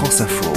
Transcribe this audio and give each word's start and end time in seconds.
France 0.00 0.22
Info. 0.22 0.50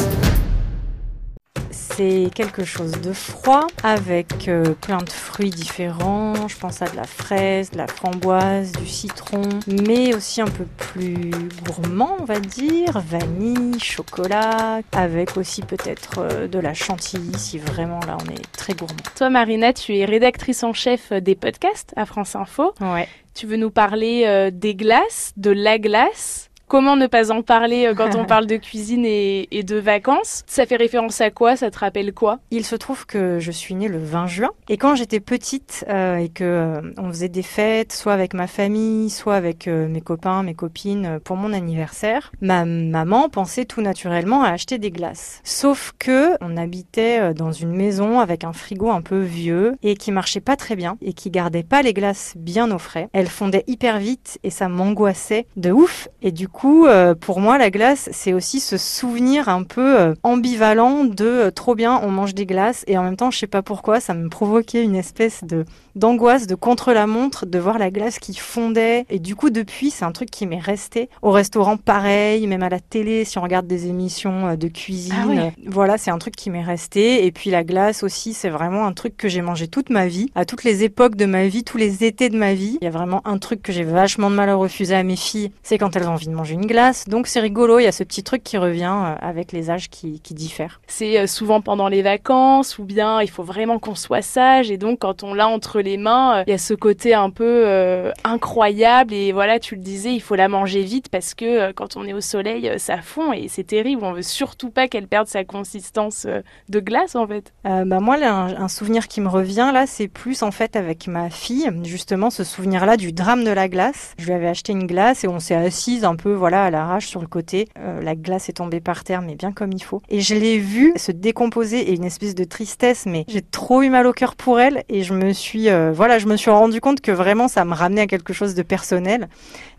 C'est 1.70 2.30
quelque 2.34 2.64
chose 2.64 2.94
de 2.94 3.12
froid 3.12 3.68
avec 3.84 4.48
euh, 4.48 4.74
plein 4.80 5.00
de 5.00 5.10
fruits 5.10 5.50
différents. 5.50 6.48
Je 6.48 6.58
pense 6.58 6.82
à 6.82 6.88
de 6.88 6.96
la 6.96 7.04
fraise, 7.04 7.72
de 7.72 7.78
la 7.78 7.88
framboise, 7.88 8.72
du 8.72 8.88
citron, 8.88 9.42
mais 9.68 10.16
aussi 10.16 10.40
un 10.40 10.48
peu 10.48 10.64
plus 10.78 11.32
gourmand, 11.66 12.16
on 12.22 12.24
va 12.24 12.40
dire. 12.40 13.02
Vanille, 13.06 13.78
chocolat, 13.82 14.80
avec 14.94 15.36
aussi 15.36 15.62
peut-être 15.62 16.20
euh, 16.20 16.48
de 16.48 16.60
la 16.60 16.74
chantilly 16.74 17.38
si 17.38 17.58
vraiment 17.58 18.00
là 18.08 18.16
on 18.26 18.32
est 18.32 18.50
très 18.54 18.74
gourmand. 18.74 18.96
Toi, 19.18 19.30
Marina, 19.30 19.74
tu 19.74 19.98
es 19.98 20.06
rédactrice 20.06 20.64
en 20.64 20.72
chef 20.72 21.12
des 21.12 21.36
podcasts 21.36 21.92
à 21.98 22.06
France 22.06 22.38
Info. 22.38 22.74
Ouais. 22.80 23.10
Tu 23.36 23.46
veux 23.46 23.58
nous 23.58 23.72
parler 23.72 24.24
euh, 24.26 24.52
des 24.54 24.74
glaces, 24.74 25.34
de 25.36 25.52
la 25.52 25.80
glace 25.80 26.50
Comment 26.74 26.96
ne 26.96 27.06
pas 27.06 27.32
en 27.32 27.44
parler 27.44 27.86
euh, 27.86 27.94
quand 27.94 28.16
on 28.16 28.26
parle 28.34 28.48
de 28.48 28.58
cuisine 28.58 29.06
et, 29.06 29.48
et, 29.56 29.62
de 29.62 29.76
vacances. 29.76 30.42
Ça 30.48 30.66
fait 30.66 30.76
référence 30.76 31.22
à 31.22 31.30
quoi? 31.30 31.56
Ça 31.56 31.70
te 31.70 31.78
rappelle 31.78 32.14
quoi? 32.14 32.40
Il 32.50 32.66
se 32.66 32.76
trouve 32.76 33.06
que 33.06 33.38
je 33.38 33.52
suis 33.52 33.76
née 33.76 33.88
le 33.88 34.00
20 34.00 34.26
juin. 34.26 34.50
Et 34.70 34.78
quand 34.78 34.96
j'étais 34.96 35.20
petite 35.20 35.86
euh, 35.88 36.16
et 36.16 36.30
que 36.30 36.44
euh, 36.44 36.82
on 36.98 37.10
faisait 37.10 37.30
des 37.30 37.44
fêtes, 37.44 37.94
soit 37.94 38.14
avec 38.14 38.34
ma 38.34 38.48
famille, 38.48 39.12
soit 39.12 39.36
avec 39.36 39.68
euh, 39.68 39.88
mes 39.88 40.02
copains, 40.02 40.42
mes 40.42 40.56
copines 40.56 41.20
pour 41.24 41.38
mon 41.38 41.54
anniversaire, 41.54 42.32
ma 42.42 42.66
maman 42.66 43.30
pensait 43.30 43.66
tout 43.66 43.82
naturellement 43.82 44.42
à 44.42 44.50
acheter 44.50 44.80
des 44.80 44.90
glaces. 44.90 45.42
Sauf 45.44 45.94
que 46.00 46.32
on 46.42 46.58
habitait 46.58 47.36
dans 47.36 47.52
une 47.52 47.76
maison 47.76 48.20
avec 48.20 48.44
un 48.44 48.54
frigo 48.54 48.90
un 48.90 49.04
peu 49.04 49.20
vieux 49.20 49.76
et 49.84 49.96
qui 49.96 50.12
marchait 50.12 50.42
pas 50.42 50.56
très 50.56 50.76
bien 50.76 50.98
et 51.04 51.14
qui 51.14 51.30
gardait 51.30 51.62
pas 51.62 51.84
les 51.84 51.94
glaces 51.94 52.34
bien 52.36 52.72
au 52.72 52.80
frais. 52.80 53.10
Elles 53.14 53.30
fondaient 53.30 53.64
hyper 53.68 54.00
vite 54.00 54.40
et 54.42 54.50
ça 54.50 54.70
m'angoissait 54.70 55.46
de 55.56 55.72
ouf. 55.72 56.08
Et 56.24 56.32
du 56.32 56.48
coup 56.48 56.63
coup, 56.64 56.86
euh, 56.86 57.14
pour 57.14 57.42
moi, 57.42 57.58
la 57.58 57.70
glace, 57.70 58.08
c'est 58.14 58.32
aussi 58.32 58.62
ce 58.62 58.78
souvenir 58.78 59.50
un 59.50 59.64
peu 59.64 60.00
euh, 60.00 60.14
ambivalent 60.24 61.04
de 61.04 61.26
euh, 61.26 61.52
trop 61.52 61.76
bien, 61.76 62.00
on 62.02 62.10
mange 62.10 62.34
des 62.34 62.46
glaces, 62.46 62.86
et 62.88 62.98
en 62.98 63.04
même 63.04 63.18
temps, 63.18 63.32
je 63.32 63.40
sais 63.40 63.48
pas 63.48 63.62
pourquoi, 63.62 64.00
ça 64.00 64.14
me 64.14 64.30
provoquait 64.30 64.82
une 64.82 64.96
espèce 64.96 65.44
de 65.44 65.66
d'angoisse, 65.96 66.48
de 66.48 66.56
contre-la-montre, 66.56 67.46
de 67.46 67.60
voir 67.60 67.78
la 67.78 67.92
glace 67.92 68.18
qui 68.18 68.34
fondait. 68.34 69.06
Et 69.12 69.20
du 69.20 69.36
coup, 69.36 69.52
depuis, 69.52 69.92
c'est 69.92 70.06
un 70.06 70.12
truc 70.12 70.32
qui 70.32 70.48
m'est 70.48 70.58
resté. 70.58 71.08
Au 71.22 71.30
restaurant, 71.30 71.78
pareil, 71.78 72.48
même 72.48 72.64
à 72.64 72.70
la 72.70 72.80
télé, 72.80 73.26
si 73.26 73.38
on 73.38 73.44
regarde 73.44 73.68
des 73.68 73.86
émissions 73.86 74.56
de 74.56 74.68
cuisine. 74.70 75.14
Ah 75.16 75.26
oui. 75.28 75.68
Voilà, 75.68 76.00
c'est 76.00 76.10
un 76.10 76.18
truc 76.18 76.36
qui 76.36 76.50
m'est 76.50 76.64
resté. 76.64 77.28
Et 77.28 77.32
puis 77.32 77.52
la 77.52 77.64
glace 77.64 78.02
aussi, 78.02 78.34
c'est 78.34 78.50
vraiment 78.50 78.88
un 78.88 78.94
truc 78.94 79.16
que 79.16 79.28
j'ai 79.28 79.44
mangé 79.44 79.68
toute 79.68 79.92
ma 79.92 80.08
vie, 80.08 80.32
à 80.34 80.46
toutes 80.46 80.64
les 80.64 80.84
époques 80.84 81.16
de 81.16 81.28
ma 81.28 81.46
vie, 81.46 81.64
tous 81.64 81.78
les 81.78 82.04
étés 82.04 82.30
de 82.30 82.38
ma 82.40 82.56
vie. 82.56 82.80
Il 82.82 82.86
y 82.86 82.88
a 82.88 82.92
vraiment 82.92 83.22
un 83.28 83.38
truc 83.38 83.62
que 83.62 83.72
j'ai 83.72 83.84
vachement 83.84 84.32
de 84.32 84.36
mal 84.36 84.50
à 84.50 84.56
refuser 84.56 84.96
à 84.96 85.04
mes 85.04 85.16
filles, 85.16 85.52
c'est 85.62 85.78
quand 85.78 85.96
elles 85.96 86.08
ont 86.08 86.14
envie 86.14 86.26
de 86.26 86.34
manger 86.34 86.43
une 86.44 86.66
glace. 86.66 87.06
Donc 87.08 87.28
c'est 87.28 87.40
rigolo, 87.40 87.80
il 87.80 87.84
y 87.84 87.88
a 87.88 87.92
ce 87.92 88.04
petit 88.04 88.24
truc 88.24 88.44
qui 88.44 88.58
revient 88.58 88.94
euh, 88.94 89.16
avec 89.22 89.52
les 89.52 89.70
âges 89.70 89.90
qui, 89.90 90.20
qui 90.22 90.34
diffèrent. 90.34 90.82
C'est 90.88 91.20
euh, 91.20 91.28
souvent 91.28 91.62
pendant 91.62 91.88
les 91.88 92.02
vacances 92.02 92.78
ou 92.80 92.84
bien 92.84 93.22
il 93.22 93.30
faut 93.30 93.44
vraiment 93.44 93.80
qu'on 93.80 93.96
soit 93.96 94.22
sage 94.22 94.72
et 94.72 94.78
donc 94.78 95.00
quand 95.00 95.24
on 95.24 95.34
l'a 95.34 95.48
entre 95.48 95.82
les 95.82 95.98
mains, 95.98 96.38
euh, 96.38 96.44
il 96.48 96.52
y 96.52 96.54
a 96.54 96.58
ce 96.58 96.74
côté 96.74 97.14
un 97.14 97.30
peu 97.30 97.64
euh, 97.68 98.12
incroyable 98.24 99.14
et 99.14 99.32
voilà, 99.32 99.60
tu 99.60 99.76
le 99.76 99.82
disais, 99.82 100.14
il 100.14 100.20
faut 100.20 100.36
la 100.36 100.48
manger 100.48 100.84
vite 100.84 101.10
parce 101.10 101.34
que 101.34 101.46
euh, 101.46 101.74
quand 101.76 101.98
on 101.98 102.06
est 102.06 102.14
au 102.14 102.22
soleil, 102.22 102.72
ça 102.78 103.02
fond 103.02 103.34
et 103.34 103.48
c'est 103.48 103.64
terrible. 103.64 104.04
On 104.04 104.14
veut 104.14 104.22
surtout 104.22 104.70
pas 104.70 104.88
qu'elle 104.88 105.08
perde 105.08 105.28
sa 105.28 105.44
consistance 105.44 106.26
euh, 106.28 106.42
de 106.70 106.80
glace 106.80 107.16
en 107.16 107.28
fait. 107.28 107.54
Bah 107.64 108.00
moi, 108.00 108.18
là, 108.18 108.34
un, 108.34 108.64
un 108.64 108.68
souvenir 108.68 109.08
qui 109.08 109.22
me 109.22 109.28
revient 109.30 109.72
là, 109.74 109.86
c'est 109.88 110.08
plus 110.08 110.44
en 110.44 110.52
fait 110.52 110.76
avec 110.76 111.08
ma 111.08 111.30
fille, 111.30 111.70
justement 111.84 112.30
ce 112.30 112.44
souvenir-là 112.44 112.98
du 112.98 113.12
drame 113.12 113.44
de 113.44 113.52
la 113.52 113.68
glace. 113.68 114.14
Je 114.18 114.26
lui 114.26 114.34
avais 114.34 114.48
acheté 114.48 114.72
une 114.74 114.86
glace 114.88 115.24
et 115.24 115.28
on 115.28 115.40
s'est 115.40 115.56
assise 115.56 116.06
un 116.06 116.16
peu, 116.16 116.33
voilà, 116.34 116.66
à 116.66 116.70
l'arrache 116.70 117.08
sur 117.08 117.22
le 117.22 117.28
côté. 117.28 117.68
Euh, 117.80 118.02
la 118.02 118.16
glace 118.16 118.50
est 118.50 118.54
tombée 118.54 118.80
par 118.80 119.04
terre, 119.04 119.22
mais 119.22 119.36
bien 119.36 119.52
comme 119.52 119.72
il 119.72 119.82
faut. 119.82 120.02
Et 120.10 120.22
je 120.22 120.36
l'ai 120.36 120.58
vue 120.58 120.94
se 120.96 121.12
décomposer 121.12 121.90
et 121.90 121.96
une 121.96 122.04
espèce 122.04 122.36
de 122.36 122.44
tristesse, 122.44 123.06
mais 123.06 123.26
j'ai 123.28 123.42
trop 123.42 123.82
eu 123.82 123.90
mal 123.90 124.08
au 124.08 124.14
cœur 124.14 124.36
pour 124.36 124.60
elle 124.60 124.84
et 124.90 125.04
je 125.04 125.14
me 125.14 125.34
suis, 125.34 125.70
euh, 125.70 125.92
voilà, 125.94 126.20
je 126.20 126.28
me 126.28 126.36
suis 126.38 126.52
rendu 126.52 126.82
compte 126.82 127.02
que 127.02 127.12
vraiment 127.12 127.48
ça 127.48 127.66
me 127.66 127.74
ramenait 127.74 128.02
à 128.02 128.08
quelque 128.08 128.34
chose 128.34 128.56
de 128.56 128.64
personnel 128.64 129.28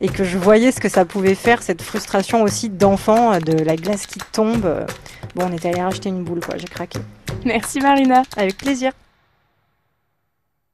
et 0.01 0.09
que 0.09 0.25
je 0.25 0.39
voyais 0.39 0.73
ce 0.73 0.81
que 0.81 0.89
ça 0.89 1.05
pouvait 1.05 1.35
faire, 1.35 1.63
cette 1.63 1.83
frustration 1.83 2.43
aussi 2.43 2.69
d'enfant, 2.69 3.33
euh, 3.33 3.39
de 3.39 3.53
la 3.63 3.77
glace 3.77 4.07
qui 4.07 4.21
tombe. 4.33 4.87
Bon, 5.35 5.47
on 5.51 5.53
est 5.53 5.67
allé 5.67 5.81
racheter 5.83 6.09
une 6.09 6.25
boule, 6.25 6.41
quoi, 6.41 6.57
j'ai 6.57 6.69
craqué. 6.69 6.99
Merci 7.45 7.81
Marina. 7.81 8.23
Avec 8.37 8.57
plaisir. 8.57 8.93